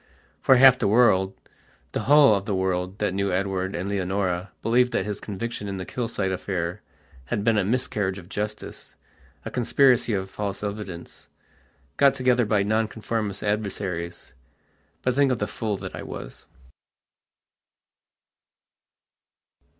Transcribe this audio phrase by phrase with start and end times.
[0.41, 1.37] For half the worldthe
[1.95, 5.85] whole of the world that knew Edward and Leonora believed that his conviction in the
[5.85, 6.81] Kilsyte affair
[7.25, 8.95] had been a miscarriage of justicea
[9.51, 11.27] conspiracy of false evidence,
[11.97, 14.33] got together by Nonconformist adversaries.
[15.03, 16.47] But think of the fool that I was....